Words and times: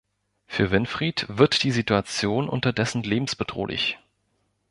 Für 0.47 0.71
Winfried 0.71 1.27
wird 1.29 1.61
die 1.61 1.69
Situation 1.69 2.49
unterdessen 2.49 3.03
lebensbedrohlich. 3.03 3.99